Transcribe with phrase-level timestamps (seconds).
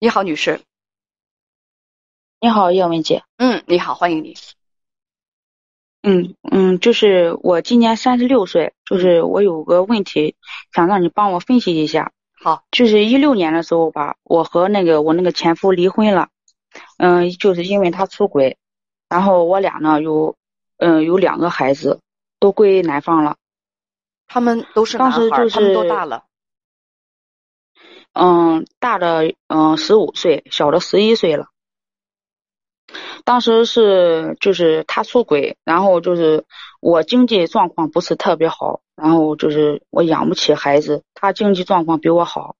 [0.00, 0.60] 你好，女士。
[2.40, 3.24] 你好，叶文姐。
[3.36, 4.36] 嗯，你好，欢迎你。
[6.02, 10.36] 嗯嗯，就是我今年三十六岁，就是我有个问题，
[10.72, 12.12] 想让你帮我分析一下。
[12.40, 16.28] 好，就是一六年的时候吧，我和那个我那个前夫离婚了，
[16.98, 18.56] 嗯，就是因为他出轨，
[19.08, 20.36] 然后我俩呢有
[20.76, 21.98] 嗯有两个孩子，
[22.38, 23.36] 都归男方了。
[24.28, 25.18] 他们都是男孩，
[25.50, 26.26] 他们多大了？
[28.20, 31.46] 嗯，大的嗯十五岁，小的十一岁了。
[33.24, 36.44] 当时是就是他出轨，然后就是
[36.80, 42.56] 我经济状况不是特别好，然后就是我养不起孩子，他经济状况比我好。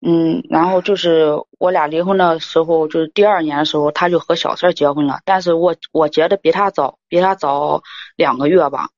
[0.00, 7.82] 嗯，然后就是我俩离婚的时候，就是第二年的时候，他就和小三结婚了，但是我我结的比他早，比他早
[8.16, 8.88] 两个月吧。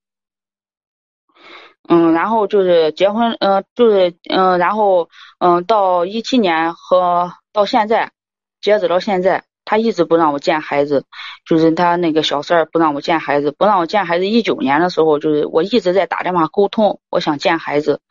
[1.88, 8.12] 嗯，然后就是结婚，嗯，就是嗯，然后嗯，到一七年和到现在，
[8.60, 9.44] 截止到现在。
[9.66, 11.06] 他一直不让我见孩子，
[11.46, 14.26] 就是他那个小三儿不让我见孩子，不让我见孩子。
[14.26, 18.02] 一九年的时候，就是我一直在打电话沟通，我想见孩子，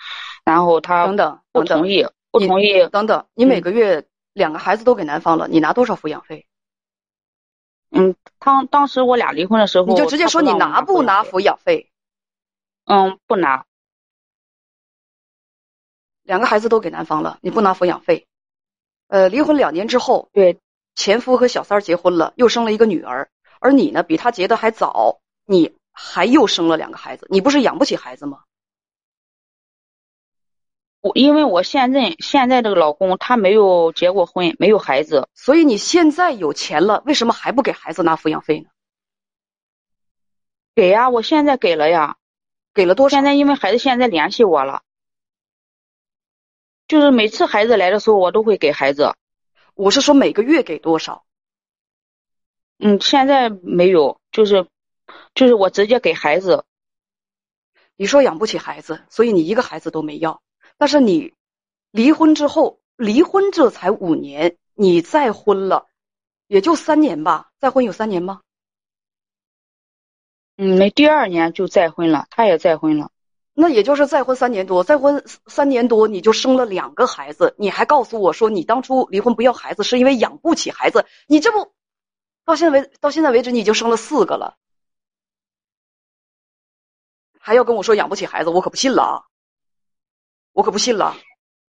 [0.44, 2.88] 然后他等等不同意，不同意。
[2.88, 6.48] 等等，你每个月两个孩子都给男方了，你拿多少抚养费？
[7.92, 11.92] 嗯，当当时我俩离婚的时候，你就直接说你拿不拿抚养费？
[12.86, 13.66] 嗯，不拿。
[16.23, 18.28] 两个孩子都给男方了，你不拿抚养费？
[19.08, 20.59] 呃，离婚两年之后，对。
[20.95, 28.44] 前夫和小三儿结婚了，又生了一个女儿，而你呢，比他结的还早，你还又生了两个孩子，你不是养不起孩子吗？
[31.02, 38.70] 我因为我现任现在这个老公他没有结过婚，没有孩子，所以你现在有钱了，为什么还不给孩子拿抚养费呢？
[40.76, 42.17] 给呀，我现在给了呀，
[42.74, 43.18] 给了多少？
[43.18, 44.84] 现在因为孩子现在联系我了，
[46.88, 49.14] 就是每次孩子来的时候，我都会给孩子。
[49.76, 51.26] 我是说每个月给多少？
[52.78, 54.68] 嗯，现在没有，就是
[55.34, 56.66] 就是我直接给孩子。
[57.95, 60.42] 你说养不起孩子，所以你一个孩子都没要。
[60.78, 61.33] 但是你
[61.92, 65.88] 离婚之后，离婚这才五年，你再婚了，
[66.48, 67.52] 也就三年吧？
[67.58, 68.42] 再婚有三年吗？
[70.58, 73.09] 嗯，那第二年就再婚了，他也再婚了。
[73.55, 81.71] 那也就是再婚三年多，再婚三年多你就生了两个孩子，你还告诉我说你当初离婚不要孩子是因为养不起孩子，你这不
[82.45, 84.58] 到现在为到现在为止你已经生了四个了，
[87.39, 89.23] 还要跟我说养不起孩子，我可不信了啊！
[90.52, 91.15] 我可不信了。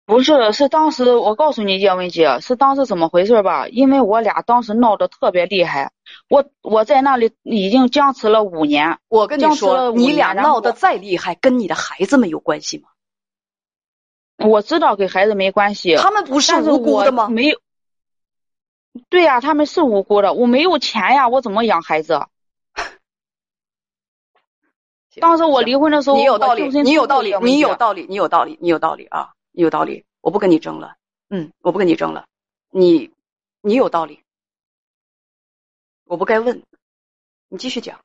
[0.04, 3.68] 不是，是当时我告诉你叶文姐，是当时怎么回事吧？
[3.68, 5.92] 因为我俩当时闹得特别厉害，
[6.28, 8.98] 我我在那里已经僵持了五年。
[9.08, 12.88] 我跟你说，你俩闹得再厉害，跟你的孩子们有关系吗？
[14.44, 17.28] 我知道跟孩子没关系，他们不是无辜的吗？
[17.28, 17.58] 没有。
[19.08, 22.26] 对呀，他们是无辜的，我没有钱呀，我怎么养孩子？
[25.20, 29.30] 当时我离婚的时候，你有道理，你有道理，你有道理，你有道理，你有道理啊。
[29.52, 30.96] 有道理，我不跟你争了。
[31.28, 32.26] 嗯，我不跟你争了。
[32.70, 33.10] 你，
[33.60, 34.22] 你有道理，
[36.04, 36.62] 我不该问。
[37.48, 38.00] 你继续讲。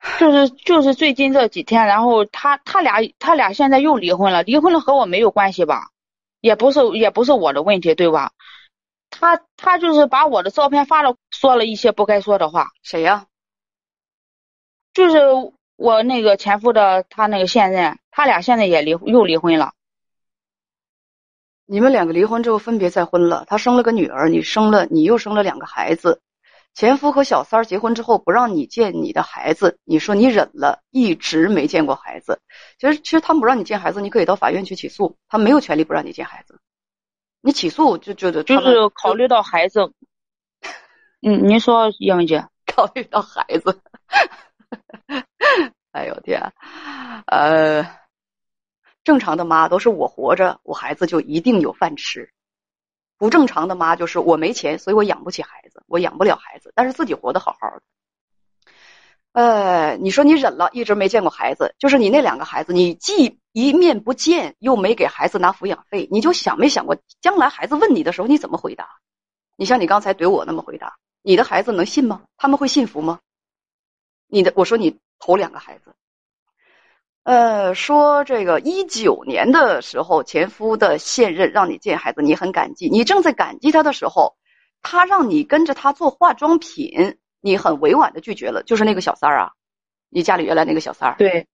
[0.18, 5.90] 就是就是最近这几天，然后他他俩他俩现在又离婚了，离婚了和我没有关系吧？
[6.40, 8.32] 也不是也不是我的问题，对吧？
[9.10, 12.68] 他他就是把我的照片发了，说了一些不该说的话。
[12.82, 13.26] 谁呀？
[14.94, 15.18] 就是。
[15.80, 19.72] 我那个前夫的他那个现任，他俩现在也离又离婚了。
[21.66, 26.20] 你们两个离婚之后分别再婚了，他生了个女儿，你生了你又生了两个孩子。
[26.72, 32.40] 前夫和小三儿结婚之后不让你见你的孩子，你说你忍了，一直没见过孩子。
[32.78, 36.60] 其实其实他们不让你见孩子，你可以到法院去起诉，他没有权利不让你见孩子。
[37.40, 39.92] 你起诉就就就就是考虑到孩子。
[41.22, 43.80] 嗯，您说叶文姐， 考虑到孩子。
[45.92, 46.40] 哎呦天，
[47.26, 47.84] 呃，
[49.10, 52.30] 正常的妈都是我活着，我孩子就一定有饭吃；
[53.18, 57.82] 不正常的妈就是我没钱，所以我养不起孩子，我养不了孩子，但是自己活得好好的。
[59.32, 68.88] 呃，你说你忍了，一直没见过孩子，就是你那两个孩子，你既一面不见，又没给孩子拿抚养费，你就想没想过将来孩子问你的时候你怎么回答？
[69.56, 72.22] 你像你刚才怼我那么回答，你的孩子能信吗？
[72.36, 73.18] 他们会信服吗？
[74.28, 75.96] 你的，我说你头两个孩子，
[77.22, 84.36] 呃，说这个一九年的时候，前夫的现任让你见孩子，你很感激，你正在感激他的时候，
[84.80, 89.52] 他让你跟着他做化妆品，你很委婉的拒绝了，就是那个小三儿啊，
[90.08, 91.46] 你家里原来那个小三儿，对，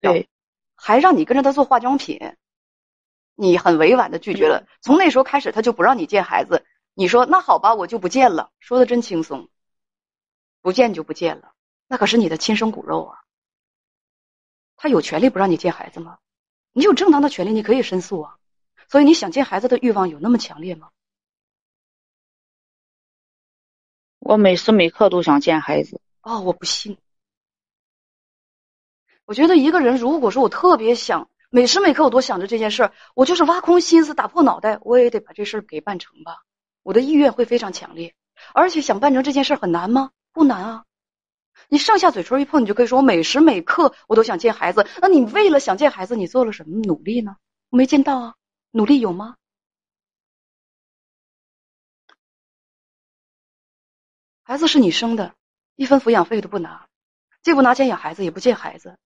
[0.00, 0.26] 对，
[0.74, 2.18] 还让你跟着他做化妆品，
[3.34, 4.66] 你很委婉的拒绝了。
[4.80, 6.64] 从那时候开始，他就不让你见孩子。
[6.94, 8.50] 你说那好吧，我就不见了。
[8.58, 9.50] 说的真轻松，
[10.62, 11.52] 不见就不见了。
[11.88, 13.18] 那可是你的亲生骨肉啊。
[14.86, 16.18] 他有权利不让你见孩子吗？
[16.72, 18.36] 你有正当的权利，你可以申诉啊。
[18.88, 20.90] 所以你想见孩子的欲望有那么强烈吗？
[24.20, 26.00] 我每时每刻都想见孩子。
[26.22, 26.98] 哦，我不信。
[29.24, 36.44] 我觉得一个人如果说我特别想，每时每刻我都想着这件事儿，我就是挖空心思打破脑袋，我也得把这事儿给办成吧。
[36.84, 38.14] 我的意愿会非常强烈，
[38.54, 40.12] 而且想办成这件事儿很难吗？
[40.30, 40.84] 不难啊。
[41.68, 44.86] 你上下嘴唇一碰，你就可以说我每时每刻我都想见孩子。
[45.00, 47.36] 那你为了想见孩子，你做了什么努力呢？
[47.70, 48.34] 我没见到啊，
[48.70, 49.36] 努力有吗？
[54.44, 55.34] 孩子是你生的，
[55.74, 56.86] 一分抚养费都不拿，
[57.42, 58.96] 既不拿钱养孩子，也不见孩子。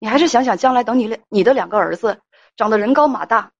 [0.00, 2.20] 你还是想想，将来等你两你的两个儿子
[2.56, 3.52] 长得人高马大，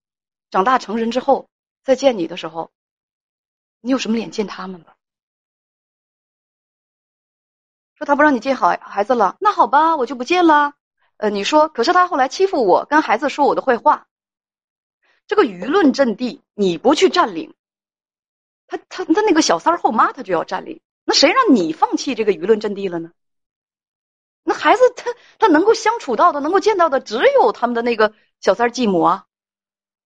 [0.50, 1.48] 长大成人之后
[1.84, 2.72] 再见你的时候，
[3.80, 4.96] 你有什么脸见他们吧？
[7.98, 10.74] 说他不让你见好孩子了，那好吧，我就不见了。
[11.16, 14.06] 呃，你说，可是他后来欺负我，跟孩子说我的坏话，
[15.26, 17.56] 这个舆论阵地你不去占领，
[18.68, 23.10] 他他他那个小三儿后妈他就要占领，那谁让你放弃这个舆论阵地了呢？
[24.44, 25.10] 那孩子他
[25.40, 29.24] 他能够相处到的，能够见到的，只有他们的那个小三继母啊！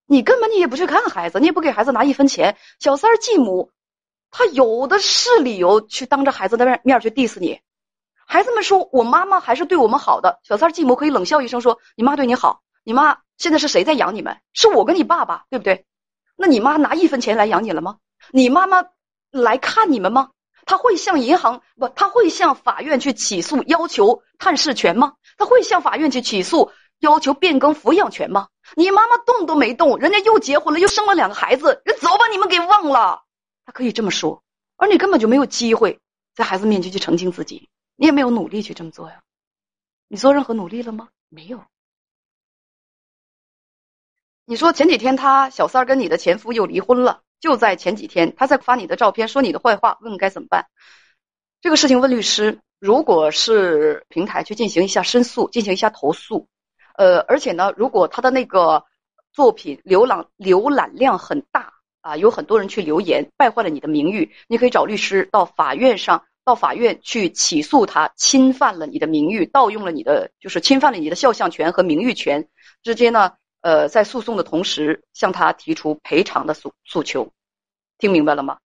[0.07, 3.71] 你根本你也不去看孩子，你也不给孩子拿一分钱，小三继母
[4.31, 7.61] 他有的是理由去当着孩子的面面去 diss 你。
[8.33, 14.39] 孩子们说我妈妈还是对我们好的，小三继母可以冷笑一声说：“你妈对你好，你妈现在是谁在养你们？
[14.53, 15.85] 是我跟你爸爸，对不对？
[16.35, 17.97] 那你妈拿一分钱来养你了吗？
[18.31, 18.85] 你妈妈
[19.29, 20.31] 来看你们吗？”
[20.65, 21.87] 他会向银行不？
[21.89, 25.13] 他会向法院去起诉，要求探视权吗？
[25.37, 26.71] 他会向法院去起诉，
[27.01, 28.47] 要求变更抚养权吗？
[28.75, 33.21] 你妈妈动都没动，人家又结婚了，又生了两个孩子，人早把你们给忘了。
[33.63, 34.41] 他可以这么说，
[34.77, 35.99] 而你根本就没有机会
[36.33, 39.21] 在孩子面前去澄清自己，你也没有努力去这么做呀。
[40.07, 41.09] 你做任何努力了吗？
[41.29, 41.63] 没有。
[44.45, 47.21] 你说前几天他小三儿跟你的前夫又离婚了。
[47.39, 50.67] 就在前几天，他在发你的照片，说你的坏话，问该怎么办？
[51.59, 56.47] 这个事情问律师，如果是平台去进行一下申诉，进行一下投诉，
[56.95, 58.85] 呃，而且呢，如果他的那个
[59.33, 72.47] 作品浏览浏览量很大啊，有很多人去留言，败坏了你的名誉，你可以找律师到法院上，到法院去起诉他，侵犯了你的名誉，盗用了你的，就是侵犯了你的肖像权和名誉权
[72.83, 73.33] 直接呢。
[73.61, 77.31] 呃，在诉讼的同时，向他提出赔偿的诉诉求，
[77.97, 78.57] 听明白了吗？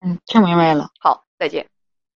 [0.00, 0.90] 嗯，听明白了。
[0.98, 1.68] 好，再见。